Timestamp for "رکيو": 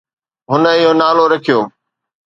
1.31-1.59